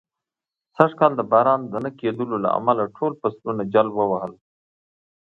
سږ 0.75 0.91
کال 0.99 1.11
د 1.17 1.21
باران 1.31 1.61
د 1.67 1.73
نه 1.85 1.91
کېدلو 1.99 2.35
له 2.43 2.49
امله، 2.59 2.83
ټول 2.95 3.11
فصلونه 3.21 3.63
جل 3.73 3.87
و 3.93 3.99
وهل. 4.11 4.33